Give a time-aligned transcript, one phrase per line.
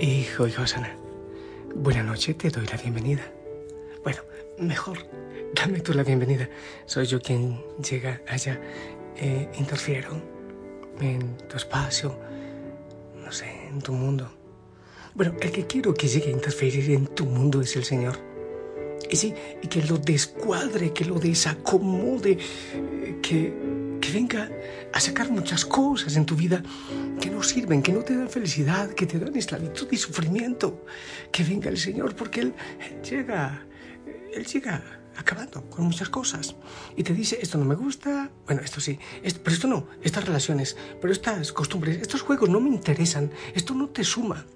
[0.00, 0.96] Hijo y Josana,
[1.74, 3.20] buena noche, te doy la bienvenida.
[4.02, 4.20] Bueno,
[4.58, 4.96] mejor,
[5.54, 6.48] dame tú la bienvenida.
[6.86, 8.58] Soy yo quien llega allá,
[9.18, 10.08] eh, interfiero
[11.02, 12.18] en tu espacio,
[13.22, 14.32] no sé, en tu mundo.
[15.14, 18.16] Bueno, el que quiero que llegue a interferir en tu mundo es el Señor.
[19.10, 22.38] Y sí, y que lo descuadre, que lo desacomode,
[22.72, 23.52] eh, que,
[24.10, 24.50] venga
[24.92, 26.62] a sacar muchas cosas en tu vida
[27.20, 30.84] que no sirven, que no te dan felicidad, que te dan esclavitud y sufrimiento.
[31.32, 32.54] Que venga el Señor porque Él,
[33.08, 33.64] llega,
[34.34, 34.82] Él llega
[35.16, 36.56] acabando con muchas cosas
[36.96, 38.98] y te dice esto no me gusta, bueno, esto sí,
[39.42, 43.88] pero esto no, estas relaciones, pero estas costumbres, estos juegos no me interesan, esto no
[43.88, 44.46] te suma.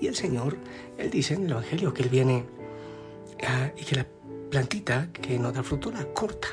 [0.00, 0.56] Y el Señor,
[0.98, 2.44] Él dice en el Evangelio que Él viene
[3.46, 4.06] ah, y que la
[4.50, 6.48] plantita que no da fruto la corta,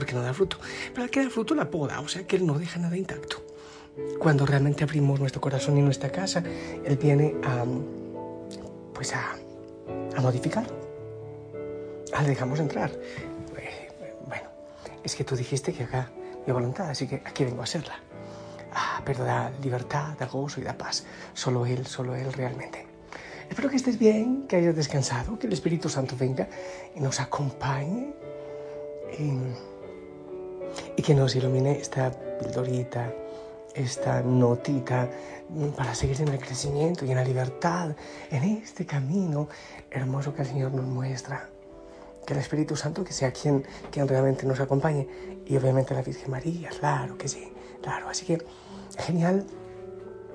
[0.00, 0.56] porque no da fruto.
[0.94, 3.36] Pero la que da fruto la poda, o sea que Él no deja nada intacto.
[4.18, 6.42] Cuando realmente abrimos nuestro corazón y nuestra casa,
[6.82, 7.66] Él viene a,
[8.94, 9.36] pues a,
[10.16, 10.72] a modificarlo.
[12.14, 12.90] Ah, dejamos entrar.
[14.26, 14.48] Bueno,
[15.04, 16.10] es que tú dijiste que acá
[16.46, 18.00] mi voluntad, así que aquí vengo a hacerla.
[18.72, 21.04] Ah, pero da libertad, da gozo y da paz.
[21.34, 22.86] Solo Él, solo Él realmente.
[23.50, 26.48] Espero que estés bien, que hayas descansado, que el Espíritu Santo venga
[26.94, 28.14] y nos acompañe
[31.00, 33.10] y que nos ilumine esta pildorita,
[33.74, 35.08] esta notita
[35.74, 37.96] para seguir en el crecimiento y en la libertad,
[38.30, 39.48] en este camino
[39.90, 41.48] hermoso que el Señor nos muestra.
[42.26, 45.08] Que el Espíritu Santo que sea quien, quien realmente nos acompañe
[45.46, 48.10] y obviamente la Virgen María, claro que sí, claro.
[48.10, 48.36] Así que
[48.98, 49.46] genial,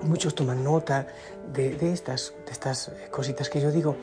[0.02, 1.06] muchos toman nota
[1.52, 3.94] de, de, estas, de estas cositas que yo digo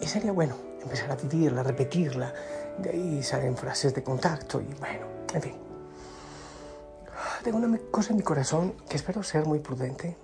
[0.00, 2.32] y sería bueno empezar a vivirla, a repetirla.
[2.78, 5.67] De ahí salen frases de contacto y bueno, en fin.
[7.48, 10.18] Tengo una cosa en mi corazón que espero ser muy prudente,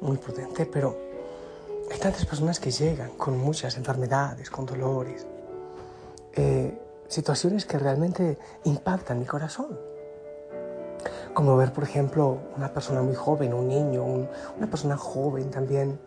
[0.00, 0.98] muy prudente, pero
[1.88, 5.24] hay tantas personas que llegan con muchas enfermedades, con dolores,
[6.32, 6.76] eh,
[7.06, 9.78] situaciones que realmente impactan mi corazón.
[11.32, 16.00] Como ver, por ejemplo, una persona muy joven, un niño, una persona joven también,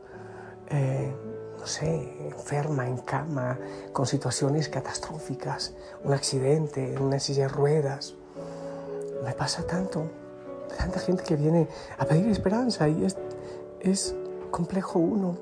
[0.68, 1.16] eh,
[1.58, 3.58] no sé, enferma en cama,
[3.94, 8.19] con situaciones catastróficas, un accidente, en una silla de ruedas.
[9.24, 10.09] Me pasa tanto,
[10.78, 13.06] tanta gente que viene a pedir esperanza y
[13.81, 14.16] es,
[14.52, 15.38] complejo uno.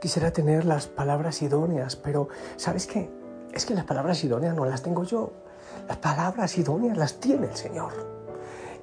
[0.00, 3.10] Quisiera tener las palabras idóneas, pero ¿sabes qué?
[3.52, 5.32] Es que las palabras idóneas no las tengo yo.
[5.86, 7.92] Las palabras idóneas las tiene el Señor.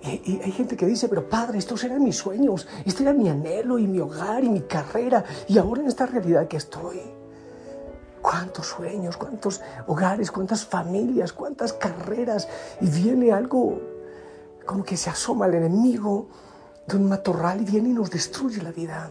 [0.03, 3.79] Y, hay gente que dice, pero Padre, estos eran mis sueños, este era mi anhelo
[3.79, 7.01] y mi hogar y mi carrera, y ahora en esta realidad que estoy.
[8.35, 12.49] ¿Cuántos sueños, cuántos hogares, cuántas familias, cuántas carreras?
[12.81, 13.79] Y viene algo
[14.65, 16.27] como que se asoma el enemigo
[16.85, 19.09] de un matorral y viene y nos destruye la vida.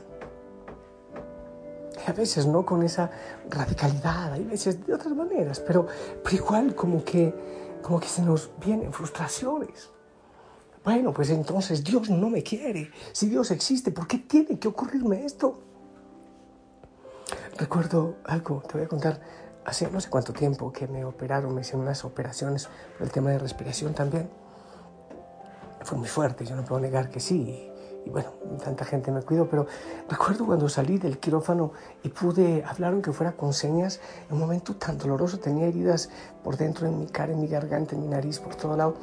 [2.06, 3.10] Y a veces no con esa
[3.48, 5.86] radicalidad, hay veces de otras maneras, pero,
[6.22, 7.34] pero igual como que,
[7.80, 9.88] como que se nos vienen frustraciones.
[10.84, 12.90] Bueno, pues entonces Dios no me quiere.
[13.12, 15.60] Si Dios existe, ¿por qué tiene que ocurrirme esto?
[17.58, 19.20] Recuerdo algo, te voy a contar,
[19.64, 22.68] hace no sé cuánto tiempo que me operaron, me hicieron unas operaciones
[22.98, 24.28] por el tema de respiración también.
[25.82, 27.70] Fue muy fuerte, yo no puedo negar que sí.
[28.06, 28.30] Y bueno,
[28.62, 29.66] tanta gente me cuidó, pero
[30.10, 34.76] recuerdo cuando salí del quirófano y pude hablar aunque fuera con señas, en un momento
[34.76, 36.10] tan doloroso, tenía heridas
[36.42, 38.96] por dentro en mi cara, en mi garganta, en mi nariz, por todo lado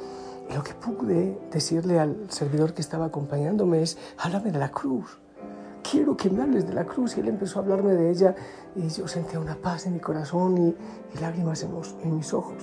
[0.50, 5.18] y lo que pude decirle al servidor que estaba acompañándome es, háblame de la cruz.
[5.92, 7.18] Quiero que me hables de la cruz.
[7.18, 8.34] Y él empezó a hablarme de ella
[8.74, 10.74] y yo sentía una paz en mi corazón y,
[11.14, 12.62] y lágrimas en, los, en mis ojos.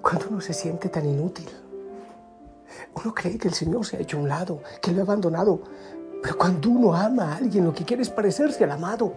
[0.00, 1.48] Cuando uno se siente tan inútil,
[2.94, 5.62] uno cree que el Señor se ha hecho a un lado, que lo ha abandonado.
[6.22, 9.12] Pero cuando uno ama a alguien, lo que quiere es parecerse al amado.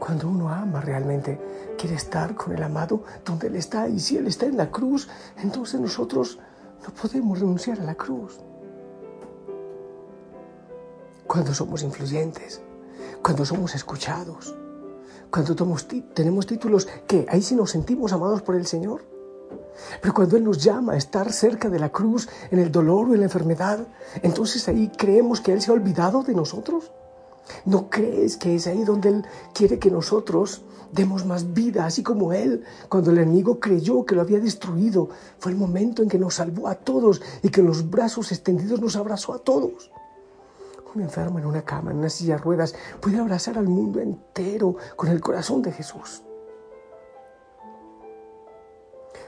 [0.00, 1.40] Cuando uno ama realmente,
[1.78, 3.86] quiere estar con el amado donde Él está.
[3.88, 6.40] Y si Él está en la cruz, entonces nosotros
[6.84, 8.38] no podemos renunciar a la cruz.
[11.26, 12.60] Cuando somos influyentes,
[13.22, 14.54] cuando somos escuchados,
[15.30, 15.56] cuando
[16.14, 19.02] tenemos títulos que ahí sí nos sentimos amados por el Señor.
[20.00, 23.14] Pero cuando Él nos llama a estar cerca de la cruz, en el dolor o
[23.14, 23.86] en la enfermedad,
[24.22, 26.92] entonces ahí creemos que Él se ha olvidado de nosotros.
[27.64, 30.62] ¿No crees que es ahí donde Él quiere que nosotros
[30.92, 35.08] demos más vida, así como Él, cuando el enemigo creyó que lo había destruido,
[35.38, 38.96] fue el momento en que nos salvó a todos y que los brazos extendidos nos
[38.96, 39.90] abrazó a todos?
[40.94, 44.76] Un enfermo en una cama, en una silla de ruedas, puede abrazar al mundo entero
[44.94, 46.22] con el corazón de Jesús.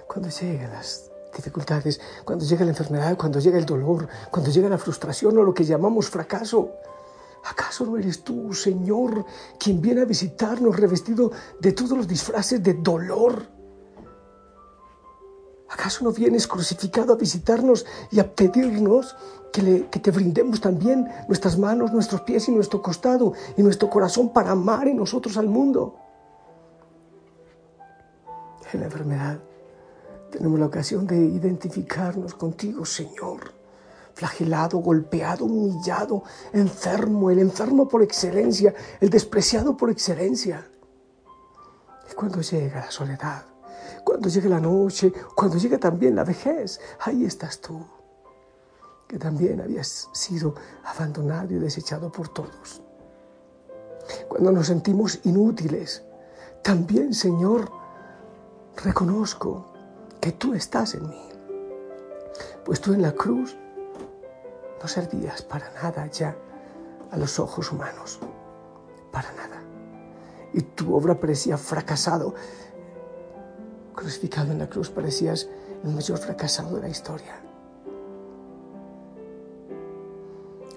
[0.06, 4.78] Cuando llegan las dificultades, cuando llega la enfermedad, cuando llega el dolor, cuando llega la
[4.78, 6.70] frustración o lo que llamamos fracaso.
[7.48, 9.24] ¿Acaso no eres tú, Señor,
[9.58, 13.46] quien viene a visitarnos revestido de todos los disfraces de dolor?
[15.68, 19.14] ¿Acaso no vienes crucificado a visitarnos y a pedirnos
[19.52, 24.32] que, que, te brindemos también nuestras manos, nuestros pies y nuestro costado y nuestro corazón
[24.32, 25.94] para amar en nosotros al mundo?
[28.72, 29.38] En la enfermedad
[30.32, 33.55] tenemos la ocasión de identificarnos contigo, Señor.
[34.16, 36.22] Flagelado, golpeado, humillado,
[36.54, 40.66] enfermo, el enfermo por excelencia, el despreciado por excelencia.
[42.16, 43.44] Cuando llega la soledad,
[44.02, 47.86] cuando llegue la noche, cuando llegue también la vejez, ahí estás tú,
[49.06, 50.54] que también habías sido
[50.84, 52.80] abandonado y desechado por todos.
[54.28, 56.06] Cuando nos sentimos inútiles,
[56.62, 57.70] también, Señor,
[58.82, 59.74] reconozco
[60.22, 61.28] que tú estás en mí.
[62.64, 63.58] Pues tú en la cruz
[64.86, 66.36] no servías para nada ya
[67.10, 68.20] a los ojos humanos,
[69.10, 69.60] para nada.
[70.52, 72.34] Y tu obra parecía fracasado.
[73.96, 75.48] Crucificado en la cruz parecías
[75.82, 77.34] el mayor fracasado de la historia.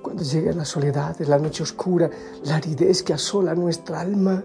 [0.02, 2.10] Cuando llega la soledad, la noche oscura,
[2.46, 4.44] la aridez que asola nuestra alma,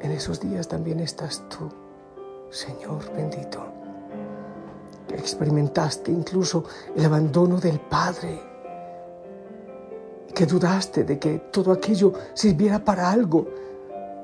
[0.00, 1.68] en esos días también estás tú,
[2.48, 3.83] Señor bendito,
[5.16, 6.64] experimentaste incluso
[6.94, 8.40] el abandono del Padre,
[10.34, 13.46] que dudaste de que todo aquello sirviera para algo,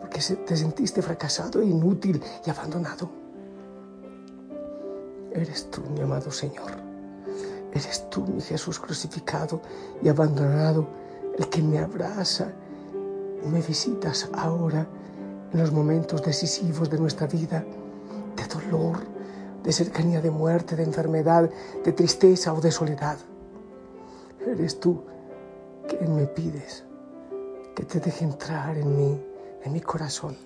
[0.00, 3.08] porque te sentiste fracasado inútil y abandonado.
[5.32, 6.72] Eres tú, mi amado Señor.
[7.72, 9.60] Eres tú, mi Jesús crucificado
[10.02, 10.88] y abandonado,
[11.38, 12.50] el que me abraza
[13.44, 14.88] y me visitas ahora
[15.52, 17.64] en los momentos decisivos de nuestra vida,
[18.36, 18.98] de dolor,
[19.62, 21.50] de cercanía de muerte, de enfermedad,
[21.84, 23.18] de tristeza o de soledad.
[24.46, 25.02] Eres tú
[25.88, 26.84] quien me pides
[27.74, 29.24] que te deje entrar en mí,
[29.62, 30.36] en mi corazón.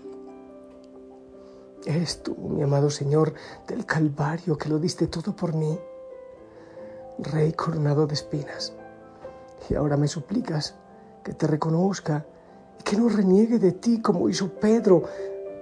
[1.87, 3.35] Eres tú, mi amado Señor,
[3.69, 5.79] del Calvario que lo diste todo por mí,
[7.19, 8.73] Rey coronado de espinas.
[9.69, 10.75] Y ahora me suplicas
[11.23, 12.27] que te reconozca
[12.85, 15.05] que no reniegue de ti como hizo Pedro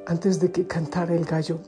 [0.07, 1.59] antes de que cantara el gallo.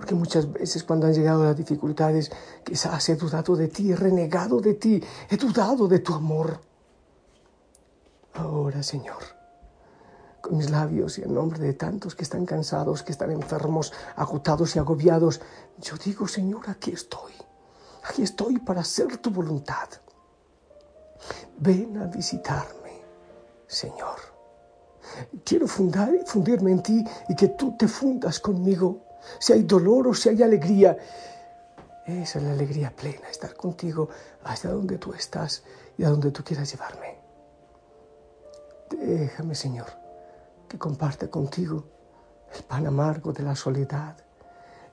[0.00, 2.30] Porque muchas veces cuando han llegado las dificultades,
[2.64, 6.58] quizás he dudado de ti, he renegado de ti, he dudado de tu amor.
[8.32, 9.22] Ahora, Señor,
[10.40, 14.74] con mis labios y en nombre de tantos que están cansados, que están enfermos, agotados
[14.74, 15.42] y agobiados,
[15.78, 17.34] yo digo, Señor, aquí estoy.
[18.08, 19.90] Aquí estoy para hacer tu voluntad.
[21.58, 22.80] Ven a visitarme
[23.66, 24.18] Señor.
[25.44, 29.09] Quiero fundar, fundirme en ti y que tú te fundas conmigo.
[29.38, 30.96] Si hay dolor o si hay alegría,
[32.06, 34.08] esa es la alegría plena, estar contigo
[34.44, 35.62] hasta donde tú estás
[35.96, 37.18] y a donde tú quieras llevarme.
[38.90, 39.86] Déjame, Señor,
[40.68, 41.84] que comparte contigo
[42.54, 44.16] el pan amargo de la soledad,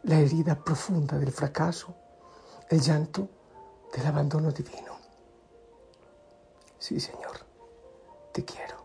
[0.04, 1.96] la herida profunda del fracaso,
[2.70, 3.28] el llanto
[3.96, 4.98] del abandono divino.
[6.78, 7.48] Sí, Señor
[8.38, 8.78] te quiero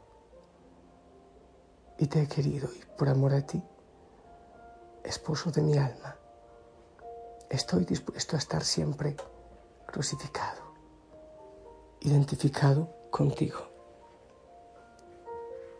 [1.98, 3.62] y te he querido y por amor a ti,
[5.12, 6.16] esposo de mi alma,
[7.50, 9.14] estoy dispuesto a estar siempre
[9.86, 10.62] crucificado,
[12.00, 13.60] identificado contigo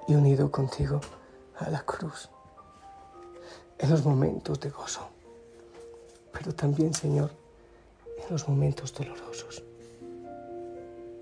[0.07, 1.01] y unido contigo
[1.59, 2.29] a la cruz.
[3.79, 5.09] En los momentos de gozo,
[6.31, 7.31] pero también, Señor,
[8.19, 9.65] en los momentos dolorosos,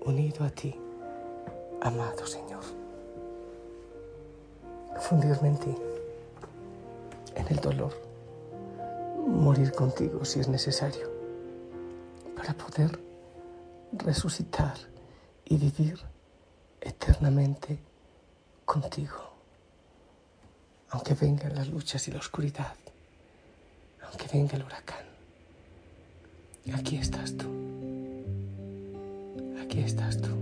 [0.05, 0.77] unido a ti
[1.79, 2.63] amado Señor.
[4.99, 5.75] Fundirme en ti,
[7.51, 7.93] el dolor,
[9.27, 11.11] morir contigo si es necesario,
[12.35, 12.99] para poder
[13.91, 14.75] resucitar
[15.45, 15.99] y vivir
[16.79, 17.77] eternamente
[18.65, 19.31] contigo.
[20.91, 22.75] Aunque vengan las luchas y la oscuridad,
[24.07, 25.05] aunque venga el huracán,
[26.73, 27.47] aquí estás tú.
[29.61, 30.40] Aquí estás tú.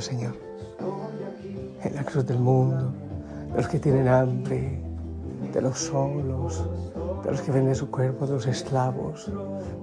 [0.00, 0.34] Señor,
[1.82, 2.92] en la cruz del mundo,
[3.54, 4.80] los que tienen hambre,
[5.52, 6.64] de los solos,
[7.24, 9.30] de los que venden su cuerpo, de los esclavos,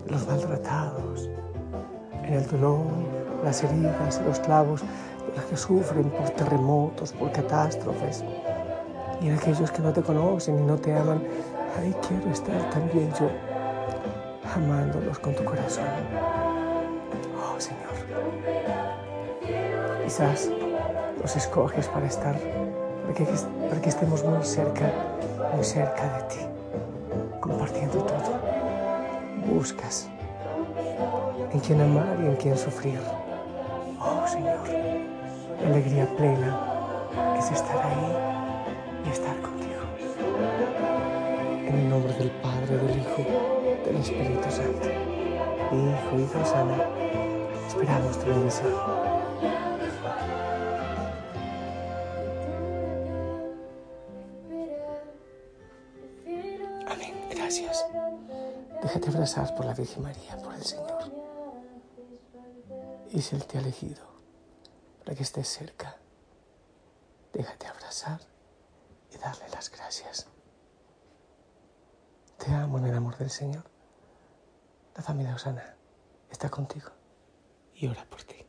[0.05, 1.29] de los maltratados,
[2.23, 2.85] en el dolor,
[3.43, 8.23] las heridas, los clavos, de los que sufren por terremotos, por catástrofes,
[9.21, 11.21] y en aquellos que no te conocen y no te aman.
[11.77, 13.29] Ahí quiero estar también yo,
[14.55, 15.85] amándolos con tu corazón.
[17.37, 18.56] Oh Señor,
[20.07, 20.49] quizás
[21.21, 22.39] los escoges para estar,
[23.69, 24.89] para que, estemos muy cerca,
[25.53, 26.45] muy cerca de ti
[27.41, 28.39] compartiendo todo.
[29.53, 30.07] Buscas
[31.51, 33.01] en quien amar y en quien sufrir.
[33.99, 34.59] Oh Señor,
[35.65, 36.57] alegría plena
[37.37, 38.15] es estar ahí
[39.05, 39.81] y estar contigo.
[41.67, 43.25] En el nombre del Padre, del Hijo,
[43.85, 44.87] del Espíritu Santo.
[45.73, 46.77] Hijo, Hijo Sana,
[47.67, 49.16] esperamos tu bendición.
[57.37, 57.85] Gracias.
[58.81, 61.11] Déjate abrazar por la Virgen María, por el Señor.
[63.11, 64.03] Y si Él te ha elegido
[65.03, 65.97] para que estés cerca,
[67.33, 68.21] déjate abrazar
[69.13, 70.27] y darle las gracias.
[72.37, 73.63] Te amo en el amor del Señor.
[74.95, 75.75] La familia Osana
[76.31, 76.89] está contigo
[77.75, 78.46] y ora por ti.